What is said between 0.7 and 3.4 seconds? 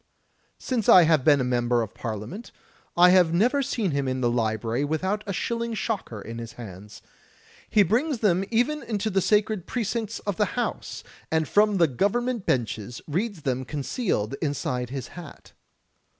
I have been a member of Parliament, I have